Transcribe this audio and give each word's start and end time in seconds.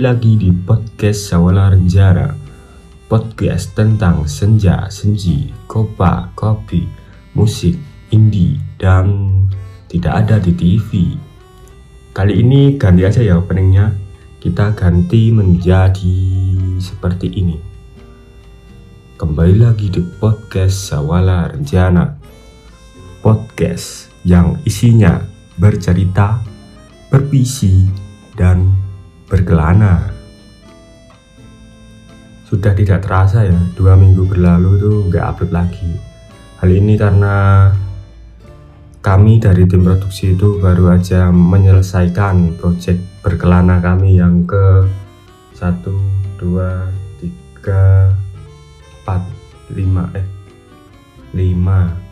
lagi 0.00 0.40
di 0.40 0.48
podcast 0.48 1.28
Sawala 1.28 1.68
Renjara. 1.76 2.32
Podcast 3.04 3.76
tentang 3.76 4.24
senja, 4.24 4.88
senji, 4.88 5.52
kopa, 5.68 6.32
kopi, 6.32 6.88
musik, 7.36 7.76
indie, 8.08 8.56
dan 8.80 9.44
tidak 9.92 10.24
ada 10.24 10.40
di 10.40 10.56
TV 10.56 11.20
Kali 12.10 12.42
ini 12.42 12.74
ganti 12.74 13.06
aja 13.06 13.22
ya 13.22 13.38
openingnya. 13.38 13.94
Kita 14.40 14.74
ganti 14.74 15.30
menjadi 15.30 16.18
seperti 16.80 17.30
ini. 17.36 17.54
Kembali 19.20 19.54
lagi 19.60 19.92
di 19.92 20.00
podcast 20.00 20.90
Sawala 20.90 21.52
Rencana 21.52 22.08
Podcast 23.20 24.08
yang 24.24 24.58
isinya 24.66 25.22
bercerita, 25.60 26.42
bervisi, 27.12 27.84
dan 28.34 28.89
berkelana 29.30 30.10
Sudah 32.50 32.74
tidak 32.74 33.06
terasa 33.06 33.46
ya, 33.46 33.54
dua 33.78 33.94
minggu 33.94 34.26
berlalu 34.26 34.74
tuh 34.82 35.06
nggak 35.06 35.22
upload 35.22 35.54
lagi. 35.54 35.86
Hal 36.58 36.66
ini 36.74 36.98
karena 36.98 37.70
kami 38.98 39.38
dari 39.38 39.70
tim 39.70 39.86
produksi 39.86 40.34
itu 40.34 40.58
baru 40.58 40.98
aja 40.98 41.30
menyelesaikan 41.30 42.58
project 42.58 42.98
berkelana 43.22 43.78
kami 43.78 44.18
yang 44.18 44.42
ke 44.50 44.82
1, 45.54 45.78
2, 46.42 46.42
3, 46.42 48.18
4 49.06 49.38
5 49.70 50.18
eh 50.18 50.26
5 51.38 52.10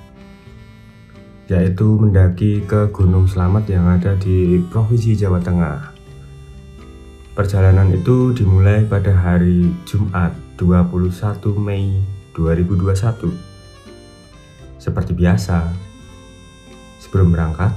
yaitu 1.50 1.86
mendaki 1.98 2.62
ke 2.62 2.94
Gunung 2.94 3.26
Selamat 3.26 3.66
yang 3.66 3.90
ada 3.90 4.14
di 4.20 4.62
Provinsi 4.70 5.16
Jawa 5.18 5.42
Tengah. 5.42 5.97
Perjalanan 7.38 7.94
itu 7.94 8.34
dimulai 8.34 8.82
pada 8.82 9.14
hari 9.14 9.70
Jumat 9.86 10.34
21 10.58 11.38
Mei 11.54 12.02
2021. 12.34 13.30
Seperti 14.74 15.14
biasa, 15.14 15.70
sebelum 16.98 17.30
berangkat, 17.30 17.70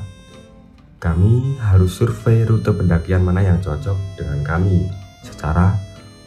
kami 0.97 1.61
harus 1.61 1.93
survei 1.93 2.41
rute 2.41 2.73
pendakian 2.73 3.21
mana 3.21 3.45
yang 3.45 3.61
cocok 3.61 4.17
dengan 4.17 4.41
kami 4.41 4.89
secara 5.21 5.77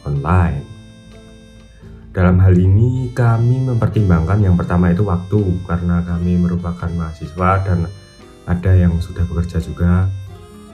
online. 0.07 0.63
Dalam 2.15 2.39
hal 2.39 2.55
ini 2.55 3.11
kami 3.11 3.67
mempertimbangkan 3.67 4.47
yang 4.47 4.55
pertama 4.55 4.95
itu 4.95 5.03
waktu 5.03 5.43
karena 5.67 6.07
kami 6.07 6.39
merupakan 6.39 6.87
mahasiswa 6.87 7.67
dan 7.67 7.91
ada 8.47 8.71
yang 8.79 8.95
sudah 9.03 9.27
bekerja 9.27 9.59
juga 9.59 10.07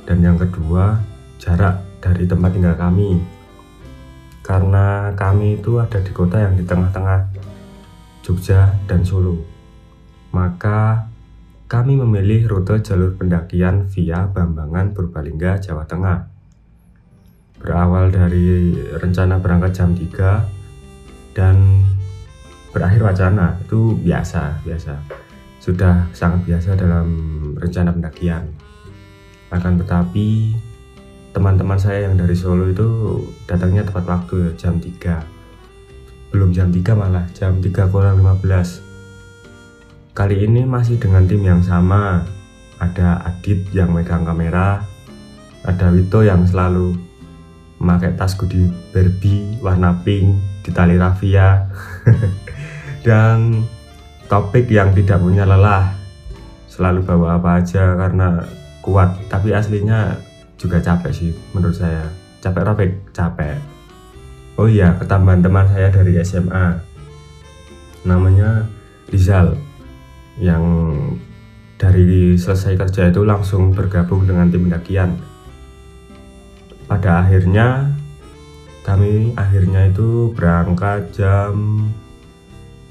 dan 0.05 0.21
yang 0.21 0.37
kedua 0.37 1.01
jarak 1.41 1.81
dari 1.97 2.29
tempat 2.29 2.53
tinggal 2.53 2.77
kami. 2.77 3.17
Karena 4.45 5.09
kami 5.17 5.57
itu 5.57 5.81
ada 5.81 5.97
di 5.97 6.13
kota 6.13 6.37
yang 6.37 6.53
di 6.53 6.61
tengah-tengah 6.61 7.33
Jogja 8.21 8.77
dan 8.85 9.01
Solo. 9.01 9.41
Maka 10.31 11.09
kami 11.65 11.97
memilih 11.97 12.45
rute 12.45 12.77
jalur 12.85 13.17
pendakian 13.17 13.89
via 13.89 14.29
Bambangan 14.29 14.93
Purbalingga 14.93 15.57
Jawa 15.57 15.89
Tengah. 15.89 16.29
Berawal 17.57 18.13
dari 18.13 18.75
rencana 18.97 19.37
berangkat 19.41 19.71
jam 19.77 19.93
3 19.93 21.37
dan 21.37 21.85
berakhir 22.73 23.01
wacana. 23.01 23.57
Itu 23.61 23.97
biasa 23.97 24.61
biasa. 24.65 24.93
Sudah 25.61 26.09
sangat 26.11 26.45
biasa 26.49 26.73
dalam 26.73 27.07
rencana 27.55 27.93
pendakian. 27.93 28.49
Akan 29.53 29.77
tetapi 29.77 30.57
teman-teman 31.31 31.79
saya 31.79 32.07
yang 32.07 32.19
dari 32.19 32.35
Solo 32.35 32.67
itu 32.67 33.21
datangnya 33.47 33.87
tepat 33.87 34.03
waktu 34.07 34.55
jam 34.59 34.79
3 34.79 36.31
belum 36.31 36.55
jam 36.55 36.71
3 36.71 36.83
malah 36.95 37.27
jam 37.35 37.59
3 37.59 37.91
kurang 37.91 38.19
15 38.23 38.91
kali 40.11 40.43
ini 40.43 40.67
masih 40.67 40.99
dengan 40.99 41.23
tim 41.23 41.41
yang 41.41 41.63
sama. 41.63 42.27
Ada 42.81 43.21
Adit 43.29 43.69
yang 43.77 43.93
megang 43.93 44.25
kamera 44.25 44.81
ada 45.61 45.93
Wito 45.93 46.25
yang 46.25 46.41
selalu 46.49 46.97
memakai 47.77 48.17
tas 48.17 48.33
goodie 48.33 48.73
Barbie 48.89 49.61
warna 49.61 49.93
pink 50.01 50.33
di 50.65 50.69
tali 50.73 50.97
rafia. 50.97 51.69
Dan 53.05 53.65
topik 54.25 54.69
yang 54.69 54.93
tidak 54.97 55.21
punya 55.21 55.45
lelah 55.45 55.93
selalu 56.69 57.05
bawa 57.05 57.37
apa 57.37 57.61
aja 57.61 57.93
karena 57.99 58.41
kuat 58.81 59.13
tapi 59.29 59.53
aslinya 59.53 60.17
juga 60.61 60.77
capek 60.77 61.09
sih 61.09 61.33
menurut 61.57 61.73
saya. 61.73 62.05
Capek 62.37 62.61
robek 62.61 62.91
capek. 63.09 63.57
Oh 64.61 64.69
iya 64.69 64.93
ketambahan 64.93 65.41
teman 65.41 65.65
saya 65.73 65.89
dari 65.89 66.21
SMA 66.21 66.77
namanya 68.05 68.69
Rizal 69.09 69.57
yang 70.37 70.61
dari 71.81 72.37
selesai 72.37 72.77
kerja 72.77 73.09
itu 73.09 73.25
langsung 73.25 73.73
bergabung 73.73 74.29
dengan 74.29 74.53
tim 74.53 74.69
pendakian. 74.69 75.17
Pada 76.85 77.25
akhirnya 77.25 77.89
kami 78.85 79.33
akhirnya 79.33 79.89
itu 79.89 80.29
berangkat 80.37 81.09
jam 81.13 81.89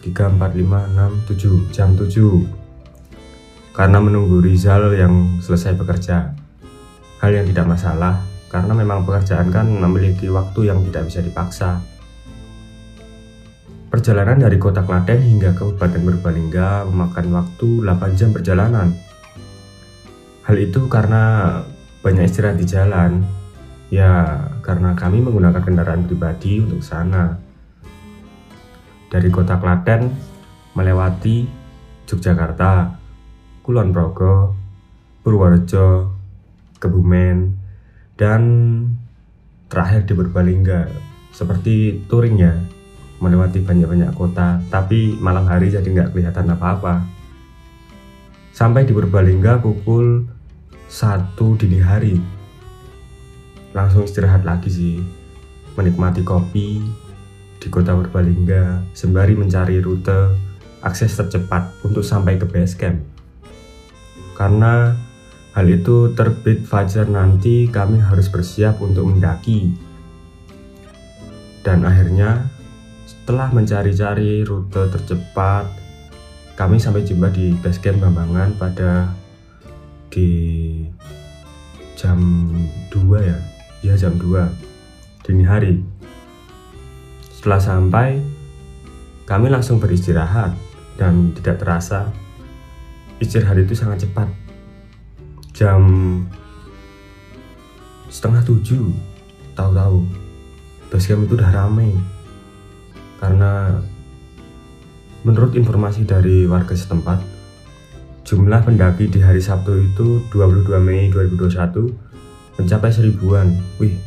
3, 0.03 0.11
4, 0.11 0.43
5, 0.59 0.91
6, 0.97 1.29
7 1.39 1.75
jam 1.75 1.95
7 1.95 3.77
karena 3.77 3.99
menunggu 4.03 4.43
Rizal 4.43 4.97
yang 4.97 5.39
selesai 5.39 5.77
bekerja 5.77 6.40
hal 7.21 7.31
yang 7.37 7.47
tidak 7.47 7.69
masalah 7.69 8.25
karena 8.51 8.73
memang 8.75 9.07
pekerjaan 9.07 9.53
kan 9.53 9.69
memiliki 9.69 10.27
waktu 10.27 10.73
yang 10.73 10.83
tidak 10.89 11.07
bisa 11.07 11.21
dipaksa. 11.23 11.79
Perjalanan 13.91 14.39
dari 14.39 14.57
kota 14.57 14.87
Klaten 14.87 15.19
hingga 15.19 15.55
Kabupaten 15.55 16.01
Purbalingga 16.01 16.87
memakan 16.89 17.27
waktu 17.35 17.69
8 17.83 18.19
jam 18.19 18.31
perjalanan. 18.31 18.95
Hal 20.47 20.57
itu 20.59 20.87
karena 20.87 21.55
banyak 22.03 22.27
istirahat 22.27 22.59
di 22.59 22.67
jalan. 22.67 23.23
Ya, 23.91 24.47
karena 24.63 24.95
kami 24.95 25.19
menggunakan 25.19 25.63
kendaraan 25.67 26.07
pribadi 26.07 26.63
untuk 26.63 26.87
sana. 26.87 27.35
Dari 29.11 29.27
kota 29.27 29.59
Klaten 29.59 30.07
melewati 30.79 31.51
Yogyakarta, 32.07 32.95
Kulon 33.67 33.91
Progo, 33.91 34.55
Purworejo, 35.23 36.10
Kebumen, 36.81 37.55
dan 38.17 38.43
terakhir 39.69 40.09
di 40.09 40.13
Purbalingga. 40.17 40.91
Seperti 41.31 42.03
touring 42.09 42.37
ya, 42.41 42.57
melewati 43.23 43.63
banyak-banyak 43.63 44.17
kota, 44.17 44.59
tapi 44.73 45.15
malam 45.21 45.47
hari 45.47 45.71
jadi 45.71 45.87
nggak 45.87 46.17
kelihatan 46.17 46.51
apa-apa. 46.57 47.05
Sampai 48.51 48.89
di 48.89 48.97
Purbalingga 48.97 49.63
pukul 49.63 50.27
1 50.91 51.39
dini 51.39 51.79
hari 51.79 52.19
langsung 53.71 54.03
istirahat 54.03 54.43
lagi 54.43 54.67
sih 54.67 54.99
menikmati 55.79 56.27
kopi 56.27 56.83
di 57.63 57.69
kota 57.71 57.95
Purbalingga 57.95 58.91
sembari 58.91 59.39
mencari 59.39 59.79
rute 59.79 60.35
akses 60.83 61.15
tercepat 61.15 61.71
untuk 61.87 62.03
sampai 62.03 62.43
ke 62.43 62.47
base 62.51 62.75
camp 62.75 62.99
karena 64.35 64.99
hal 65.55 65.67
itu 65.67 66.15
terbit 66.15 66.63
fajar 66.67 67.11
nanti 67.11 67.67
kami 67.67 67.99
harus 67.99 68.31
bersiap 68.31 68.79
untuk 68.79 69.11
mendaki 69.11 69.75
dan 71.67 71.85
akhirnya 71.85 72.49
setelah 73.07 73.51
mencari-cari 73.53 74.47
rute 74.47 74.89
tercepat 74.91 75.67
kami 76.55 76.77
sampai 76.77 77.03
jumpa 77.03 77.33
di 77.33 77.57
base 77.59 77.81
camp 77.81 78.05
Bambangan 78.05 78.53
pada 78.61 79.11
di 80.11 80.31
jam 81.97 82.19
2 82.93 82.99
ya 83.21 83.39
ya 83.81 83.95
jam 83.97 84.17
2 84.17 84.71
dini 85.25 85.45
hari. 85.47 85.79
Setelah 87.31 87.63
sampai, 87.63 88.19
kami 89.25 89.47
langsung 89.49 89.81
beristirahat 89.81 90.53
dan 90.99 91.33
tidak 91.39 91.63
terasa 91.63 92.11
istirahat 93.23 93.63
itu 93.63 93.73
sangat 93.79 94.05
cepat. 94.05 94.29
Jam 95.61 95.85
setengah 98.09 98.41
tujuh, 98.49 98.97
tahu-tahu 99.53 100.09
basecamp 100.89 101.29
itu 101.29 101.37
udah 101.37 101.53
ramai 101.53 101.93
karena 103.21 103.77
menurut 105.21 105.53
informasi 105.53 106.09
dari 106.09 106.49
warga 106.49 106.73
setempat 106.73 107.21
jumlah 108.25 108.65
pendaki 108.65 109.13
di 109.13 109.21
hari 109.21 109.45
Sabtu 109.45 109.85
itu 109.85 110.25
22 110.33 110.81
Mei 110.81 111.13
2021 111.13 111.93
mencapai 112.57 112.89
seribuan. 112.89 113.53
Wih, 113.77 114.01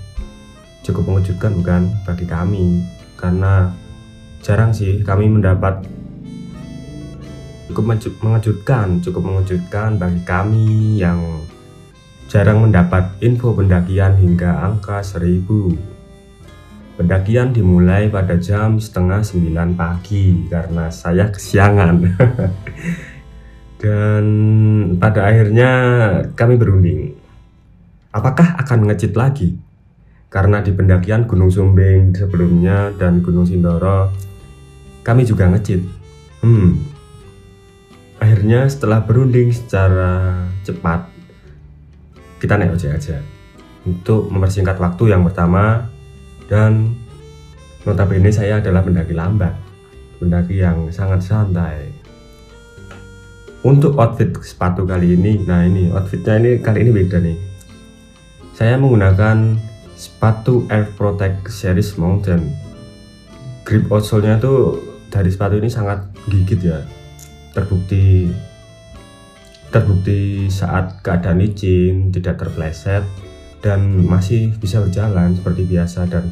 cukup 0.81 1.05
mengejutkan 1.05 1.53
bukan 1.53 1.93
bagi 2.01 2.25
kami? 2.25 2.81
Karena 3.13 3.69
jarang 4.41 4.73
sih 4.73 5.05
kami 5.05 5.29
mendapat 5.29 5.85
cukup 7.71 7.95
mengejutkan, 8.19 8.99
cukup 8.99 9.21
mengejutkan 9.23 10.01
bagi 10.01 10.21
kami 10.25 10.99
yang 10.99 11.19
jarang 12.27 12.65
mendapat 12.65 13.13
info 13.21 13.53
pendakian 13.53 14.17
hingga 14.17 14.65
angka 14.65 15.05
seribu 15.05 15.75
Pendakian 16.93 17.49
dimulai 17.49 18.05
pada 18.05 18.37
jam 18.37 18.77
setengah 18.77 19.25
sembilan 19.25 19.73
pagi 19.73 20.45
karena 20.45 20.93
saya 20.93 21.25
kesiangan. 21.33 21.95
Dan 23.81 24.25
pada 25.01 25.25
akhirnya 25.25 25.71
kami 26.37 26.53
berunding. 26.53 27.09
Apakah 28.13 28.61
akan 28.61 28.93
ngecit 28.93 29.17
lagi? 29.17 29.57
Karena 30.29 30.61
di 30.61 30.69
pendakian 30.69 31.25
Gunung 31.25 31.49
Sumbing 31.49 32.13
sebelumnya 32.13 32.93
dan 32.97 33.25
Gunung 33.25 33.49
Sindoro 33.49 34.13
kami 35.01 35.25
juga 35.25 35.49
ngecit. 35.49 35.81
Hmm. 36.45 36.92
Akhirnya 38.43 38.67
setelah 38.67 38.99
berunding 38.99 39.55
secara 39.55 40.35
cepat 40.67 41.07
kita 42.43 42.59
naik 42.59 42.75
ojek 42.75 42.91
aja 42.91 43.23
untuk 43.87 44.27
mempersingkat 44.27 44.75
waktu 44.83 45.15
yang 45.15 45.23
pertama 45.23 45.87
dan 46.51 46.91
notabene 47.87 48.35
saya 48.35 48.59
adalah 48.59 48.83
pendaki 48.83 49.15
lambat 49.15 49.55
pendaki 50.19 50.59
yang 50.59 50.91
sangat 50.91 51.23
santai. 51.23 51.87
Untuk 53.63 53.95
outfit 53.95 54.35
sepatu 54.43 54.83
kali 54.83 55.15
ini 55.15 55.47
nah 55.47 55.63
ini 55.63 55.87
outfitnya 55.95 56.35
ini 56.43 56.59
kali 56.59 56.83
ini 56.83 56.91
beda 56.91 57.23
nih. 57.23 57.39
Saya 58.59 58.75
menggunakan 58.75 59.55
sepatu 59.95 60.67
Air 60.67 60.91
Protect 60.99 61.47
Series 61.47 61.95
Mountain 61.95 62.51
grip 63.63 63.87
outsole-nya 63.87 64.35
tuh 64.43 64.83
dari 65.07 65.31
sepatu 65.31 65.55
ini 65.55 65.71
sangat 65.71 66.11
gigit 66.27 66.59
ya 66.59 67.02
terbukti 67.53 68.33
terbukti 69.73 70.49
saat 70.53 71.01
keadaan 71.01 71.41
licin 71.41 72.13
tidak 72.13 72.41
terpleset 72.41 73.01
dan 73.61 74.05
masih 74.05 74.53
bisa 74.61 74.81
berjalan 74.81 75.33
seperti 75.33 75.65
biasa. 75.65 76.05
Dan 76.09 76.29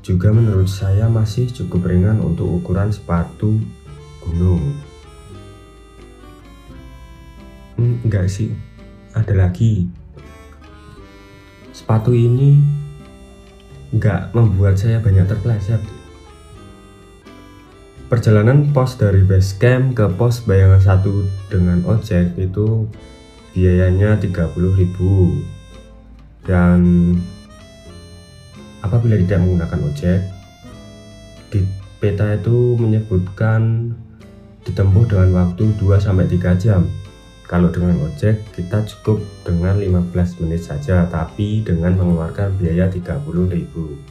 juga 0.00 0.32
menurut 0.32 0.68
saya 0.68 1.06
masih 1.06 1.48
cukup 1.52 1.88
ringan 1.88 2.20
untuk 2.20 2.48
ukuran 2.48 2.92
sepatu 2.92 3.60
gunung. 4.24 4.76
Hmm, 7.80 7.96
enggak 8.04 8.28
sih. 8.28 8.52
Ada 9.16 9.46
lagi. 9.46 9.88
Sepatu 11.72 12.12
ini 12.12 12.60
enggak 13.92 14.36
membuat 14.36 14.76
saya 14.76 15.00
banyak 15.00 15.24
terpleset 15.24 15.80
perjalanan 18.10 18.74
pos 18.74 18.98
dari 18.98 19.22
base 19.22 19.54
camp 19.62 19.94
ke 19.94 20.02
pos 20.18 20.42
bayangan 20.42 20.82
satu 20.82 21.30
dengan 21.46 21.86
ojek 21.86 22.34
itu 22.34 22.90
biayanya 23.54 24.18
30.000 24.18 24.50
dan 26.42 26.80
apabila 28.82 29.14
tidak 29.14 29.38
menggunakan 29.46 29.80
ojek 29.86 30.20
di 31.54 31.62
peta 32.02 32.34
itu 32.34 32.74
menyebutkan 32.74 33.94
ditempuh 34.66 35.06
dengan 35.06 35.30
waktu 35.30 35.70
2-3 35.78 36.58
jam. 36.58 36.90
Kalau 37.46 37.70
dengan 37.70 37.94
ojek 38.10 38.42
kita 38.58 38.86
cukup 38.90 39.22
dengan 39.46 39.78
15 39.78 40.42
menit 40.42 40.66
saja 40.66 41.06
tapi 41.06 41.62
dengan 41.62 41.94
mengeluarkan 41.94 42.58
biaya 42.58 42.86
30.000 42.86 44.10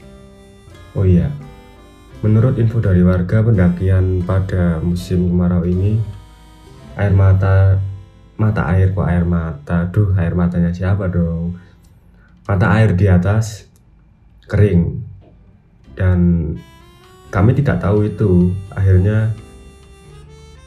oh 0.95 1.05
iya 1.05 1.31
menurut 2.19 2.59
info 2.59 2.83
dari 2.83 2.99
warga 2.99 3.39
pendakian 3.39 4.27
pada 4.27 4.83
musim 4.83 5.31
kemarau 5.31 5.63
ini 5.63 5.99
air 6.99 7.15
mata 7.15 7.79
mata 8.35 8.67
air 8.71 8.91
kok 8.91 9.07
air 9.07 9.23
mata? 9.23 9.87
Duh 9.91 10.15
air 10.15 10.35
matanya 10.35 10.71
siapa 10.71 11.07
dong? 11.07 11.55
Mata 12.47 12.65
air 12.75 12.95
di 12.95 13.07
atas 13.07 13.67
kering. 14.47 15.03
Dan 15.95 16.19
kami 17.29 17.51
tidak 17.55 17.83
tahu 17.83 18.07
itu. 18.07 18.55
Akhirnya 18.71 19.35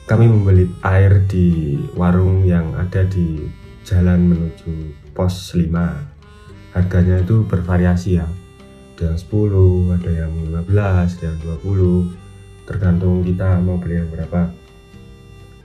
kami 0.04 0.28
membeli 0.28 0.68
air 0.84 1.24
di 1.24 1.80
warung 1.96 2.44
yang 2.44 2.76
ada 2.76 3.04
di 3.08 3.48
jalan 3.82 4.28
menuju 4.30 4.92
pos 5.16 5.56
5 5.56 5.68
harganya 6.72 7.20
itu 7.20 7.44
bervariasi 7.44 8.20
ya 8.20 8.26
ada 9.02 9.10
yang 9.10 9.18
10 9.18 9.98
ada 9.98 10.10
yang 10.14 10.32
15 10.62 11.18
ada 11.18 11.24
yang 11.26 11.38
20 11.42 12.70
tergantung 12.70 13.26
kita 13.26 13.58
mau 13.58 13.74
beli 13.82 13.98
yang 13.98 14.06
berapa 14.14 14.46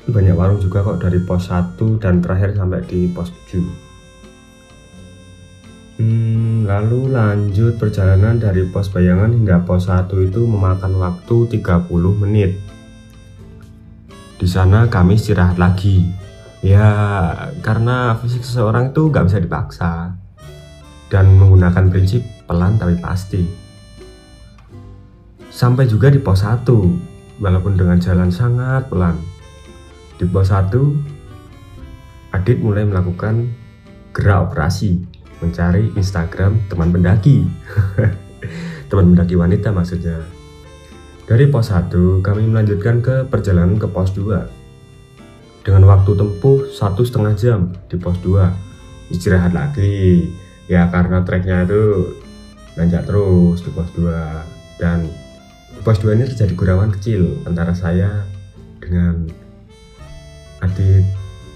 banyak 0.10 0.34
warung 0.34 0.58
juga 0.58 0.82
kok 0.82 1.06
dari 1.06 1.22
pos 1.22 1.54
1 1.54 1.78
dan 2.02 2.18
terakhir 2.26 2.58
sampai 2.58 2.82
di 2.90 3.06
pos 3.14 3.30
7 3.54 3.86
Hmm, 5.98 6.70
lalu 6.70 7.10
lanjut 7.10 7.82
perjalanan 7.82 8.38
dari 8.38 8.70
pos 8.70 8.86
bayangan 8.94 9.34
hingga 9.34 9.66
pos 9.66 9.90
1 9.90 10.30
itu 10.30 10.46
memakan 10.46 10.94
waktu 11.02 11.58
30 11.58 11.90
menit. 12.22 12.62
Di 14.38 14.46
sana 14.46 14.86
kami 14.86 15.18
istirahat 15.18 15.58
lagi. 15.58 16.06
Ya, 16.62 16.86
karena 17.66 18.14
fisik 18.22 18.46
seseorang 18.46 18.94
itu 18.94 19.10
nggak 19.10 19.26
bisa 19.26 19.42
dipaksa. 19.42 20.14
Dan 21.10 21.34
menggunakan 21.34 21.90
prinsip 21.90 22.22
pelan 22.48 22.80
tapi 22.80 22.96
pasti. 22.98 23.44
Sampai 25.52 25.86
juga 25.86 26.08
di 26.08 26.18
pos 26.18 26.42
1, 26.42 26.64
walaupun 27.44 27.76
dengan 27.76 28.00
jalan 28.00 28.32
sangat 28.32 28.88
pelan. 28.90 29.20
Di 30.18 30.26
pos 30.26 30.50
1, 30.50 30.72
Adit 32.36 32.60
mulai 32.60 32.84
melakukan 32.84 33.50
gerak 34.12 34.52
operasi 34.52 35.00
mencari 35.40 35.90
Instagram 35.96 36.60
teman 36.68 36.92
pendaki. 36.92 37.48
Teman 38.90 39.16
pendaki 39.16 39.36
wanita 39.40 39.72
maksudnya. 39.72 40.22
Dari 41.28 41.48
pos 41.48 41.72
1 41.72 42.24
kami 42.24 42.48
melanjutkan 42.48 43.04
ke 43.04 43.16
perjalanan 43.28 43.80
ke 43.80 43.88
pos 43.88 44.16
2 44.16 45.64
dengan 45.64 45.84
waktu 45.88 46.16
tempuh 46.16 46.72
satu 46.72 47.04
setengah 47.04 47.36
jam 47.36 47.60
di 47.92 48.00
pos 48.00 48.16
2 48.24 49.12
istirahat 49.12 49.52
lagi. 49.52 50.32
Ya 50.68 50.88
karena 50.92 51.24
treknya 51.24 51.64
itu 51.64 52.16
nanjak 52.78 53.10
terus 53.10 53.66
di 53.66 53.74
pos 53.74 53.90
2 53.98 54.78
dan 54.78 55.10
di 55.74 55.82
pos 55.82 55.98
2 55.98 56.14
ini 56.14 56.30
terjadi 56.30 56.54
gurauan 56.54 56.94
kecil 56.94 57.42
antara 57.50 57.74
saya 57.74 58.24
dengan 58.78 59.28
Adit 60.58 61.06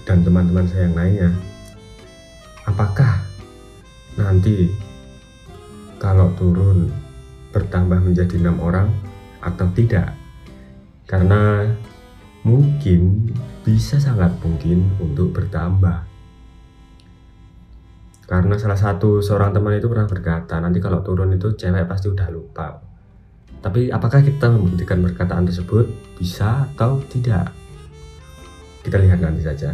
dan 0.06 0.22
teman-teman 0.22 0.66
saya 0.70 0.86
yang 0.86 0.94
lainnya. 0.94 1.30
Apakah 2.66 3.22
nanti 4.14 4.70
kalau 5.98 6.30
turun 6.38 6.90
bertambah 7.50 7.98
menjadi 7.98 8.38
enam 8.38 8.62
orang 8.62 8.94
atau 9.42 9.66
tidak? 9.74 10.14
Karena 11.10 11.66
mungkin 12.46 13.30
bisa 13.66 13.98
sangat 13.98 14.38
mungkin 14.42 14.86
untuk 15.02 15.34
bertambah 15.34 16.11
karena 18.22 18.54
salah 18.54 18.78
satu 18.78 19.18
seorang 19.18 19.50
teman 19.50 19.74
itu 19.74 19.90
pernah 19.90 20.06
berkata 20.06 20.62
nanti 20.62 20.78
kalau 20.78 21.02
turun 21.02 21.34
itu 21.34 21.58
cewek 21.58 21.90
pasti 21.90 22.06
udah 22.06 22.28
lupa. 22.30 22.78
Tapi 23.62 23.94
apakah 23.94 24.22
kita 24.26 24.50
membuktikan 24.50 24.98
perkataan 25.02 25.46
tersebut? 25.46 25.86
Bisa 26.18 26.66
atau 26.74 26.98
tidak? 27.06 27.54
Kita 28.82 28.98
lihat 28.98 29.22
nanti 29.22 29.42
saja. 29.46 29.70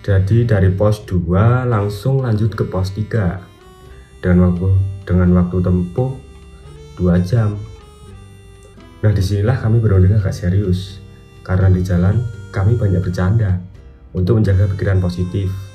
Jadi 0.00 0.48
dari 0.48 0.72
pos 0.72 1.04
2 1.04 1.68
langsung 1.68 2.24
lanjut 2.24 2.56
ke 2.56 2.64
pos 2.64 2.96
3 2.96 4.24
dengan 4.24 4.48
waktu 4.48 4.68
dengan 5.04 5.36
waktu 5.36 5.60
tempuh 5.60 6.16
2 6.96 7.28
jam. 7.28 7.60
Nah 9.04 9.12
di 9.12 9.20
sinilah 9.20 9.60
kami 9.60 9.84
berunding 9.84 10.16
agak 10.16 10.32
serius. 10.32 11.04
Karena 11.44 11.68
di 11.68 11.84
jalan 11.84 12.24
kami 12.48 12.80
banyak 12.80 13.04
bercanda 13.04 13.60
untuk 14.16 14.40
menjaga 14.40 14.64
pikiran 14.72 15.04
positif. 15.04 15.67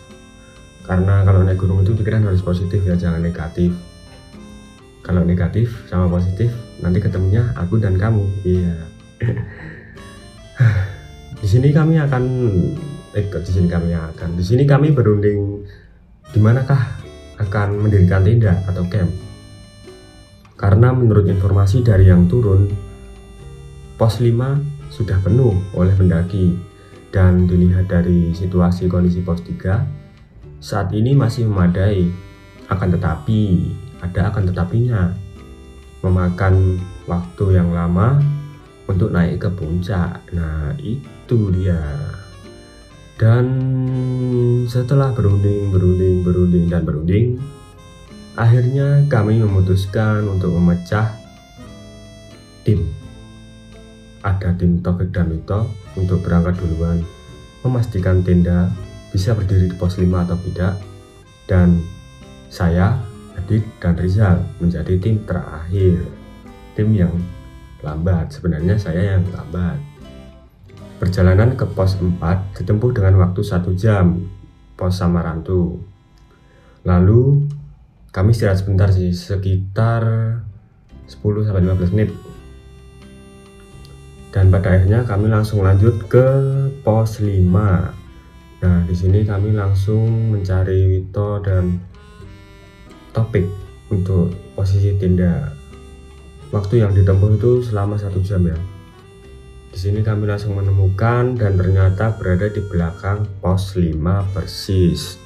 Karena 0.84 1.24
kalau 1.24 1.48
naik 1.48 1.60
gunung 1.60 1.82
itu 1.82 1.96
pikiran 1.96 2.28
harus 2.28 2.44
positif 2.44 2.84
ya 2.84 3.00
jangan 3.00 3.24
negatif. 3.24 3.72
Kalau 5.04 5.24
negatif 5.24 5.72
sama 5.88 6.08
positif 6.08 6.52
nanti 6.80 7.00
ketemunya 7.00 7.56
aku 7.56 7.80
dan 7.80 7.96
kamu. 7.96 8.24
Iya. 8.44 8.76
di 11.44 11.48
sini 11.48 11.76
kami 11.76 12.00
akan 12.00 12.24
eh 13.14 13.28
di 13.30 13.52
sini 13.52 13.68
kami 13.68 13.92
akan 13.94 14.30
di 14.40 14.44
sini 14.48 14.64
kami 14.64 14.96
berunding 14.96 15.62
di 16.34 16.40
manakah 16.40 16.98
akan 17.38 17.84
mendirikan 17.84 18.26
tenda 18.26 18.64
atau 18.66 18.88
camp 18.88 19.12
karena 20.58 20.96
menurut 20.96 21.28
informasi 21.28 21.84
dari 21.84 22.08
yang 22.08 22.32
turun 22.32 22.72
pos 24.00 24.24
5 24.24 24.90
sudah 24.90 25.20
penuh 25.20 25.54
oleh 25.76 25.94
pendaki 25.94 26.56
dan 27.14 27.46
dilihat 27.46 27.92
dari 27.92 28.34
situasi 28.34 28.90
kondisi 28.90 29.22
pos 29.22 29.44
3 29.46 30.03
saat 30.64 30.96
ini 30.96 31.12
masih 31.12 31.52
memadai. 31.52 32.08
Akan 32.72 32.96
tetapi 32.96 33.68
ada 34.00 34.32
akan 34.32 34.48
tetapinya. 34.48 35.12
Memakan 36.00 36.80
waktu 37.04 37.60
yang 37.60 37.76
lama 37.76 38.24
untuk 38.88 39.12
naik 39.12 39.44
ke 39.44 39.50
puncak. 39.52 40.24
Nah 40.32 40.72
itu 40.80 41.52
dia. 41.52 41.84
Dan 43.20 43.46
setelah 44.72 45.12
berunding, 45.12 45.70
berunding, 45.70 46.24
berunding, 46.24 46.66
dan 46.72 46.82
berunding, 46.88 47.38
Akhirnya 48.34 49.06
kami 49.14 49.38
memutuskan 49.46 50.26
untuk 50.26 50.58
memecah 50.58 51.14
tim. 52.66 52.90
Ada 54.26 54.58
tim 54.58 54.82
Taufik 54.82 55.14
dan 55.14 55.30
Mito 55.30 55.70
untuk 55.94 56.26
berangkat 56.26 56.58
duluan, 56.58 57.06
memastikan 57.62 58.26
tenda 58.26 58.74
bisa 59.14 59.38
berdiri 59.38 59.70
di 59.70 59.76
pos 59.78 60.02
5 60.02 60.10
atau 60.10 60.38
tidak, 60.50 60.82
dan 61.46 61.80
saya, 62.50 62.98
Adit, 63.38 63.62
dan 63.78 63.94
Rizal 63.94 64.42
menjadi 64.58 64.98
tim 64.98 65.22
terakhir. 65.24 66.02
Tim 66.74 66.90
yang 66.98 67.14
lambat, 67.86 68.34
sebenarnya 68.34 68.82
saya 68.82 69.16
yang 69.18 69.26
lambat. 69.30 69.78
Perjalanan 70.98 71.54
ke 71.54 71.70
pos 71.70 71.94
4 72.02 72.58
ditempuh 72.58 72.90
dengan 72.98 73.22
waktu 73.22 73.46
satu 73.46 73.78
jam, 73.78 74.26
pos 74.74 74.98
Samarantu. 74.98 75.78
Lalu 76.82 77.46
kami 78.10 78.34
istirahat 78.34 78.66
sebentar 78.66 78.90
sih 78.90 79.14
sekitar 79.14 80.02
10 81.06 81.46
sampai 81.46 81.62
15 81.62 81.94
menit 81.94 82.10
dan 84.34 84.50
pada 84.50 84.74
akhirnya 84.74 85.06
kami 85.06 85.30
langsung 85.30 85.62
lanjut 85.62 86.10
ke 86.10 86.26
pos 86.82 87.22
5 87.22 88.03
nah 88.64 88.80
di 88.88 88.96
sini 88.96 89.28
kami 89.28 89.52
langsung 89.52 90.32
mencari 90.32 90.88
Wito 90.88 91.44
dan 91.44 91.84
topik 93.12 93.44
untuk 93.92 94.32
posisi 94.56 94.96
tenda 94.96 95.52
waktu 96.56 96.86
yang 96.86 96.96
ditempuh 96.96 97.36
itu 97.36 97.66
selama 97.66 98.00
satu 98.00 98.24
jam 98.24 98.48
ya. 98.48 98.56
Di 99.74 99.78
sini 99.82 100.06
kami 100.06 100.30
langsung 100.30 100.54
menemukan 100.54 101.34
dan 101.34 101.58
ternyata 101.58 102.14
berada 102.14 102.46
di 102.46 102.62
belakang 102.62 103.26
pos 103.42 103.74
5 103.74 103.98
persis. 104.32 105.18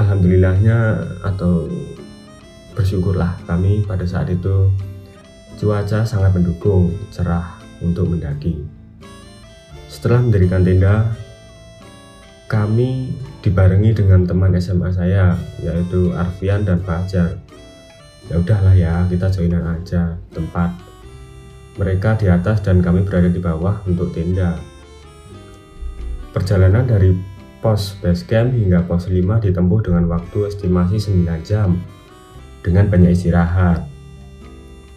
Alhamdulillahnya 0.00 0.96
atau 1.22 1.68
bersyukurlah 2.72 3.44
kami 3.44 3.84
pada 3.84 4.08
saat 4.08 4.32
itu 4.32 4.72
cuaca 5.60 6.08
sangat 6.08 6.32
mendukung 6.32 6.96
cerah 7.12 7.60
untuk 7.84 8.08
mendaki. 8.08 8.64
Setelah 9.92 10.24
mendirikan 10.24 10.64
tenda 10.64 11.12
kami 12.48 13.12
dibarengi 13.44 13.92
dengan 13.92 14.24
teman 14.24 14.56
SMA 14.56 14.88
saya 14.96 15.36
yaitu 15.60 16.16
Arfian 16.16 16.64
dan 16.64 16.80
Fajar 16.80 17.36
ya 18.28 18.34
udahlah 18.40 18.72
ya 18.72 19.04
kita 19.08 19.28
joinan 19.28 19.64
aja 19.78 20.16
tempat 20.32 20.72
mereka 21.78 22.18
di 22.18 22.26
atas 22.26 22.64
dan 22.64 22.82
kami 22.82 23.06
berada 23.06 23.30
di 23.30 23.38
bawah 23.38 23.78
untuk 23.86 24.10
tenda. 24.10 24.58
Perjalanan 26.34 26.84
dari 26.84 27.14
Pos 27.58 27.98
base 27.98 28.22
camp 28.22 28.54
hingga 28.54 28.86
pos 28.86 29.10
5 29.10 29.18
ditempuh 29.18 29.82
dengan 29.82 30.06
waktu 30.06 30.46
estimasi 30.46 31.02
9 31.02 31.26
jam 31.42 31.74
dengan 32.62 32.86
banyak 32.86 33.18
istirahat. 33.18 33.82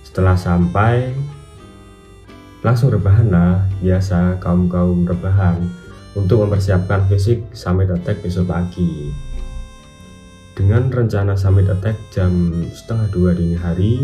Setelah 0.05 0.37
sampai, 0.37 1.09
langsung 2.61 2.93
rebahan 2.93 3.33
lah, 3.33 3.65
biasa 3.81 4.37
kaum-kaum 4.37 5.09
rebahan 5.09 5.57
untuk 6.17 6.43
mempersiapkan 6.43 7.07
fisik 7.07 7.43
summit 7.55 7.91
attack 7.91 8.19
besok 8.23 8.51
pagi. 8.51 9.11
Dengan 10.55 10.91
rencana 10.91 11.33
summit 11.39 11.71
attack 11.71 11.95
jam 12.11 12.63
setengah 12.71 13.07
dua 13.11 13.31
dini 13.31 13.55
hari, 13.55 14.03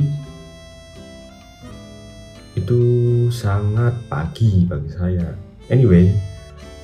itu 2.56 2.82
sangat 3.30 3.94
pagi 4.08 4.64
bagi 4.66 4.90
saya. 4.96 5.36
Anyway, 5.68 6.16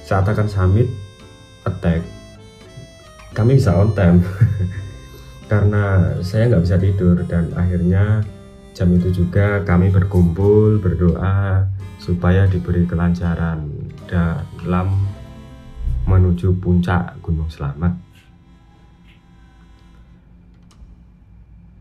saat 0.04 0.28
akan 0.28 0.46
summit, 0.52 0.92
attack 1.64 2.04
kami 3.34 3.58
bisa 3.58 3.74
on 3.74 3.92
time 3.98 4.22
karena 5.52 6.16
saya 6.22 6.54
nggak 6.54 6.64
bisa 6.64 6.78
tidur 6.78 7.18
dan 7.26 7.50
akhirnya 7.58 8.22
jam 8.78 8.94
itu 8.94 9.10
juga 9.10 9.62
kami 9.66 9.90
berkumpul 9.90 10.78
berdoa 10.78 11.66
supaya 11.98 12.46
diberi 12.46 12.86
kelancaran 12.86 13.70
dalam 14.06 14.94
menuju 16.06 16.58
puncak 16.60 17.20
Gunung 17.24 17.50
Selamat. 17.52 17.96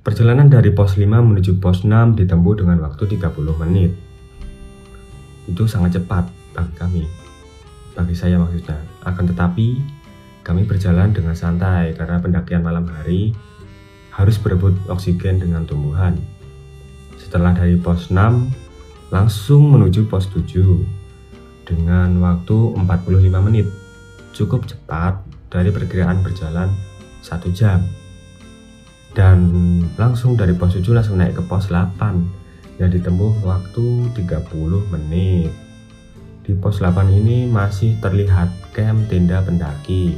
Perjalanan 0.03 0.51
dari 0.51 0.75
pos 0.75 0.99
5 0.99 1.07
menuju 1.07 1.63
pos 1.63 1.87
6 1.87 2.19
ditempuh 2.19 2.55
dengan 2.59 2.83
waktu 2.83 3.07
30 3.07 3.63
menit. 3.63 3.95
Itu 5.47 5.71
sangat 5.71 5.99
cepat 5.99 6.27
bagi 6.55 6.75
kami 6.75 7.05
bagi 7.93 8.17
saya 8.17 8.41
maksudnya. 8.41 8.81
Akan 9.05 9.29
tetapi, 9.29 9.81
kami 10.43 10.63
berjalan 10.67 11.15
dengan 11.15 11.37
santai 11.37 11.95
karena 11.95 12.19
pendakian 12.19 12.65
malam 12.65 12.89
hari 12.89 13.37
harus 14.13 14.37
berebut 14.41 14.75
oksigen 14.89 15.41
dengan 15.41 15.65
tumbuhan. 15.65 16.19
Setelah 17.17 17.57
dari 17.57 17.79
pos 17.79 18.11
6, 18.13 19.13
langsung 19.13 19.73
menuju 19.73 20.09
pos 20.09 20.29
7 20.29 21.69
dengan 21.69 22.21
waktu 22.21 22.57
45 22.77 23.47
menit. 23.47 23.69
Cukup 24.33 24.65
cepat 24.65 25.21
dari 25.53 25.69
perkiraan 25.69 26.25
berjalan 26.25 26.73
satu 27.21 27.53
jam. 27.53 27.85
Dan 29.13 29.53
langsung 30.01 30.41
dari 30.41 30.57
pos 30.57 30.73
7 30.73 30.89
langsung 30.97 31.21
naik 31.21 31.37
ke 31.37 31.43
pos 31.45 31.69
8 31.69 32.81
yang 32.81 32.89
ditempuh 32.89 33.45
waktu 33.45 34.09
30 34.17 34.89
menit. 34.89 35.53
Di 36.43 36.57
pos 36.57 36.81
8 36.81 37.13
ini 37.13 37.45
masih 37.45 38.01
terlihat 38.01 38.49
camp 38.73 39.13
tenda 39.13 39.45
pendaki. 39.45 40.17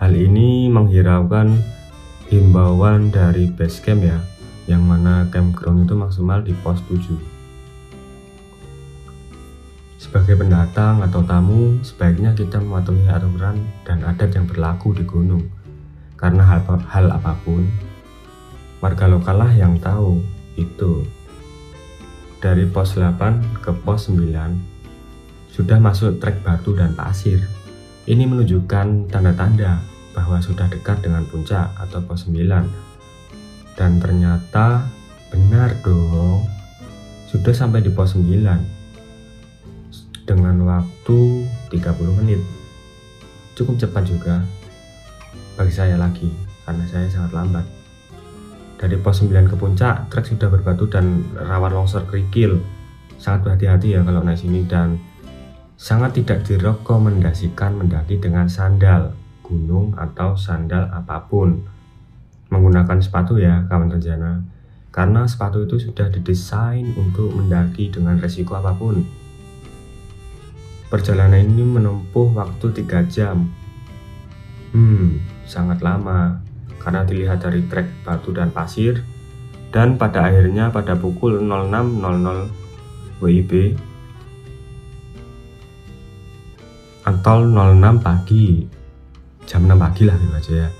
Hal 0.00 0.16
ini 0.16 0.72
menghiraukan 0.72 1.60
himbauan 2.32 3.12
dari 3.12 3.52
base 3.52 3.84
camp 3.84 4.02
ya, 4.08 4.18
yang 4.64 4.82
mana 4.82 5.28
campground 5.28 5.84
itu 5.84 5.94
maksimal 5.94 6.40
di 6.40 6.56
pos 6.64 6.80
7. 6.88 7.33
Sebagai 10.14 10.46
pendatang 10.46 11.02
atau 11.02 11.26
tamu, 11.26 11.82
sebaiknya 11.82 12.38
kita 12.38 12.62
mematuhi 12.62 13.02
aturan 13.10 13.66
dan 13.82 13.98
adat 14.06 14.30
yang 14.30 14.46
berlaku 14.46 14.94
di 14.94 15.02
gunung. 15.02 15.42
Karena 16.14 16.46
hal, 16.46 16.62
hal 16.86 17.10
apa 17.10 17.34
pun, 17.42 17.66
warga 18.78 19.10
lokal 19.10 19.42
lah 19.42 19.50
yang 19.50 19.74
tahu 19.82 20.22
itu 20.54 21.02
dari 22.38 22.62
pos 22.62 22.94
8 22.94 23.58
ke 23.58 23.74
pos 23.82 24.06
9 24.06 25.50
sudah 25.50 25.82
masuk 25.82 26.22
trek 26.22 26.46
batu 26.46 26.78
dan 26.78 26.94
pasir. 26.94 27.42
Ini 28.06 28.22
menunjukkan 28.22 29.10
tanda-tanda 29.10 29.82
bahwa 30.14 30.38
sudah 30.38 30.70
dekat 30.70 31.02
dengan 31.02 31.26
puncak 31.26 31.74
atau 31.74 31.98
pos 32.06 32.30
9. 32.30 33.74
Dan 33.74 33.98
ternyata 33.98 34.86
benar 35.34 35.74
dong. 35.82 36.46
Sudah 37.26 37.50
sampai 37.50 37.82
di 37.82 37.90
pos 37.90 38.14
9 38.14 38.73
dengan 40.24 40.56
waktu 40.64 41.46
30 41.70 42.18
menit. 42.20 42.40
Cukup 43.54 43.78
cepat 43.78 44.02
juga 44.08 44.42
bagi 45.54 45.70
saya 45.70 45.94
lagi 45.94 46.28
karena 46.66 46.84
saya 46.88 47.06
sangat 47.06 47.30
lambat. 47.32 47.66
Dari 48.74 48.98
pos 48.98 49.22
9 49.22 49.48
ke 49.48 49.56
puncak, 49.56 50.10
trek 50.10 50.26
sudah 50.26 50.50
berbatu 50.50 50.90
dan 50.90 51.22
rawan 51.38 51.72
longsor 51.72 52.04
kerikil. 52.10 52.58
Sangat 53.16 53.46
berhati-hati 53.46 53.94
ya 53.94 54.00
kalau 54.02 54.20
naik 54.26 54.42
sini 54.42 54.66
dan 54.66 54.98
sangat 55.78 56.18
tidak 56.20 56.42
direkomendasikan 56.44 57.78
mendaki 57.78 58.18
dengan 58.18 58.50
sandal 58.50 59.14
gunung 59.46 59.94
atau 59.94 60.34
sandal 60.34 60.90
apa 60.90 61.22
pun. 61.30 61.62
Menggunakan 62.50 62.98
sepatu 63.00 63.38
ya 63.38 63.64
kawan 63.70 63.94
rencana. 63.94 64.42
Karena 64.94 65.26
sepatu 65.26 65.66
itu 65.66 65.78
sudah 65.78 66.06
didesain 66.10 66.94
untuk 66.94 67.30
mendaki 67.34 67.90
dengan 67.90 68.18
resiko 68.18 68.54
apa 68.58 68.74
pun. 68.74 69.23
Perjalanan 70.94 71.42
ini 71.42 71.66
menempuh 71.66 72.38
waktu 72.38 72.70
3 72.70 73.02
jam. 73.10 73.50
Hmm, 74.70 75.18
sangat 75.42 75.82
lama. 75.82 76.38
Karena 76.78 77.02
dilihat 77.02 77.42
dari 77.42 77.66
trek 77.66 78.06
batu 78.06 78.30
dan 78.30 78.54
pasir 78.54 79.02
dan 79.74 79.98
pada 79.98 80.30
akhirnya 80.30 80.70
pada 80.70 80.94
pukul 80.94 81.42
06.00 81.42 83.18
WIB 83.18 83.74
atau 87.02 87.42
06 87.42 87.98
pagi. 87.98 88.62
Jam 89.50 89.66
6 89.66 89.74
pagi 89.74 90.02
lah 90.06 90.14
gitu 90.14 90.30
aja 90.38 90.52
ya. 90.54 90.70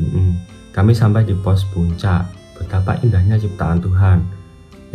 Hmm, 0.00 0.32
kami 0.72 0.96
sampai 0.96 1.28
di 1.28 1.36
pos 1.36 1.68
puncak. 1.68 2.24
Betapa 2.56 2.96
indahnya 3.04 3.36
ciptaan 3.36 3.84
Tuhan. 3.84 4.24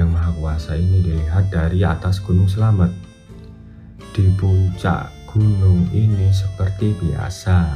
Yang 0.02 0.10
maha 0.10 0.34
kuasa 0.34 0.74
ini 0.74 1.06
dilihat 1.06 1.54
dari 1.54 1.86
atas 1.86 2.18
gunung 2.26 2.50
selamat 2.50 3.05
di 4.16 4.32
puncak 4.40 5.12
gunung 5.28 5.92
ini 5.92 6.32
seperti 6.32 6.96
biasa 7.04 7.76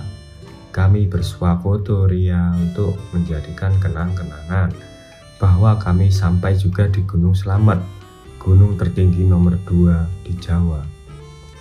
kami 0.71 1.03
bersuah 1.03 1.59
foto 1.59 2.07
ria 2.07 2.55
untuk 2.55 2.95
menjadikan 3.11 3.75
kenang-kenangan 3.83 4.71
bahwa 5.35 5.75
kami 5.75 6.07
sampai 6.07 6.55
juga 6.55 6.87
di 6.87 7.03
Gunung 7.03 7.35
Selamat, 7.35 7.83
gunung 8.39 8.79
tertinggi 8.79 9.27
nomor 9.27 9.59
2 9.67 10.23
di 10.23 10.31
Jawa 10.39 10.79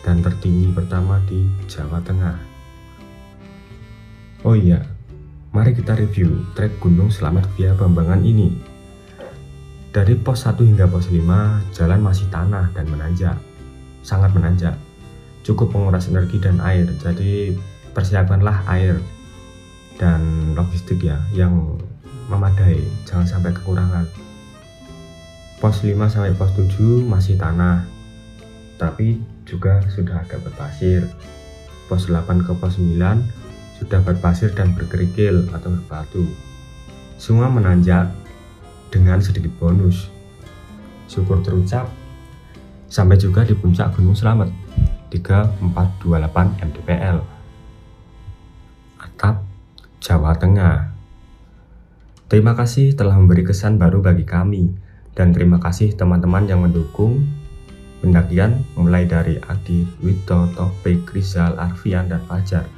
dan 0.07 0.23
tertinggi 0.23 0.71
pertama 0.71 1.19
di 1.27 1.51
Jawa 1.67 1.99
Tengah. 1.99 2.39
Oh 4.47 4.55
iya, 4.55 4.79
Mari 5.49 5.73
kita 5.73 5.97
review 5.97 6.45
trek 6.53 6.77
Gunung 6.79 7.09
Selamat 7.09 7.49
via 7.57 7.75
Bambangan 7.75 8.21
ini. 8.21 8.53
Dari 9.91 10.15
pos 10.15 10.45
1 10.45 10.61
hingga 10.61 10.85
pos 10.87 11.09
5, 11.11 11.73
jalan 11.75 12.01
masih 12.05 12.29
tanah 12.29 12.71
dan 12.77 12.87
menanjak. 12.93 13.48
Sangat 14.09 14.33
menanjak. 14.33 14.73
Cukup 15.45 15.77
menguras 15.77 16.09
energi 16.09 16.41
dan 16.41 16.65
air, 16.65 16.89
jadi 16.97 17.53
persiapkanlah 17.93 18.65
air 18.73 18.97
dan 20.01 20.55
logistik 20.57 21.05
ya 21.05 21.21
yang 21.37 21.77
memadai, 22.33 22.81
jangan 23.05 23.29
sampai 23.29 23.53
kekurangan. 23.53 24.09
Pos 25.61 25.85
5 25.85 25.93
sampai 26.09 26.33
pos 26.33 26.57
7 26.57 27.05
masih 27.05 27.37
tanah, 27.37 27.85
tapi 28.81 29.21
juga 29.45 29.85
sudah 29.93 30.25
agak 30.25 30.41
berpasir. 30.41 31.05
Pos 31.91 32.09
8 32.09 32.49
ke 32.49 32.53
pos 32.57 32.81
9 32.81 32.97
sudah 33.77 34.01
berpasir 34.07 34.55
dan 34.55 34.73
berkerikil 34.73 35.51
atau 35.53 35.75
berbatu. 35.75 36.25
Semua 37.19 37.51
menanjak 37.51 38.15
dengan 38.95 39.19
sedikit 39.19 39.51
bonus. 39.59 40.07
Syukur 41.11 41.43
terucap. 41.43 41.91
Sampai 42.89 43.21
juga 43.21 43.45
di 43.45 43.53
puncak 43.53 43.95
Gunung 43.97 44.17
Selamet 44.17 44.49
3428 45.13 46.65
mdpl. 46.65 47.19
Atap 48.99 49.45
Jawa 50.01 50.33
Tengah. 50.37 50.93
Terima 52.29 52.53
kasih 52.53 52.93
telah 52.93 53.17
memberi 53.17 53.45
kesan 53.45 53.81
baru 53.81 54.05
bagi 54.05 54.25
kami 54.25 54.73
dan 55.17 55.33
terima 55.33 55.61
kasih 55.61 55.97
teman-teman 55.97 56.45
yang 56.45 56.61
mendukung 56.65 57.25
pendakian 58.05 58.65
mulai 58.77 59.09
dari 59.09 59.41
Adi, 59.49 59.89
Wito, 60.05 60.53
Topik, 60.53 61.13
Rizal, 61.13 61.57
Arfian, 61.57 62.09
dan 62.09 62.23
Fajar 62.29 62.69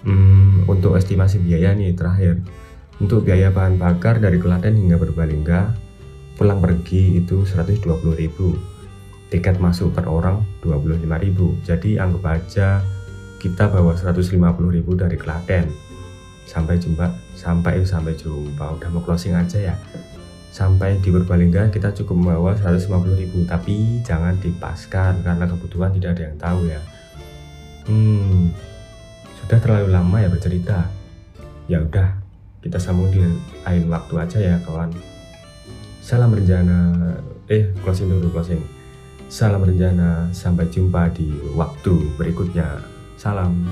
Hmm, 0.00 0.64
untuk 0.64 0.96
estimasi 0.96 1.36
biaya 1.44 1.76
nih 1.76 1.92
terakhir. 1.92 2.40
Untuk 3.00 3.28
biaya 3.28 3.52
bahan 3.52 3.76
bakar 3.76 4.16
dari 4.16 4.40
Klaten 4.40 4.76
hingga 4.76 4.96
Purbalingga 4.96 5.76
pulang 6.40 6.56
pergi 6.64 7.20
itu 7.20 7.44
120.000. 7.44 7.84
Tiket 9.30 9.62
masuk 9.62 9.94
per 9.94 10.10
orang 10.10 10.42
25.000. 10.66 11.62
Jadi 11.62 11.90
anggap 11.96 12.24
aja 12.34 12.82
kita 13.38 13.70
bawa 13.70 13.94
150.000 13.94 14.36
dari 14.98 15.16
Klaten. 15.16 15.70
Sampai 16.44 16.82
jumpa, 16.82 17.14
sampai 17.38 17.86
sampai 17.86 18.18
jumpa. 18.18 18.74
Udah 18.74 18.90
mau 18.90 19.00
closing 19.06 19.38
aja 19.38 19.72
ya. 19.72 19.74
Sampai 20.50 20.98
di 20.98 21.14
Purbalingga 21.14 21.70
kita 21.70 21.94
cukup 21.94 22.18
membawa 22.18 22.58
150.000 22.58 23.46
tapi 23.46 24.02
jangan 24.02 24.34
dipaskan 24.42 25.22
karena 25.22 25.46
kebutuhan 25.46 25.94
tidak 25.94 26.18
ada 26.18 26.22
yang 26.26 26.36
tahu 26.42 26.60
ya. 26.66 26.80
Hmm, 27.86 28.50
sudah 29.50 29.58
terlalu 29.62 29.94
lama 29.94 30.16
ya 30.18 30.30
bercerita 30.30 30.90
ya 31.70 31.82
udah 31.82 32.18
kita 32.62 32.78
sambung 32.82 33.10
di 33.14 33.18
lain 33.66 33.86
waktu 33.86 34.14
aja 34.18 34.38
ya 34.38 34.56
kawan 34.62 34.90
salam 35.98 36.34
rencana 36.34 36.98
eh 37.46 37.70
closing 37.82 38.10
dulu 38.10 38.30
closing 38.30 38.62
salam 39.30 39.62
rencana 39.62 40.26
sampai 40.34 40.66
jumpa 40.66 41.06
di 41.14 41.30
waktu 41.54 41.94
berikutnya. 42.18 42.82
Salam 43.14 43.62